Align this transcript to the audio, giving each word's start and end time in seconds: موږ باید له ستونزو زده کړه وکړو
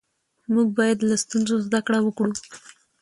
موږ 0.53 0.67
باید 0.77 0.97
له 1.09 1.15
ستونزو 1.23 1.55
زده 1.65 1.79
کړه 1.87 1.99
وکړو 2.01 2.31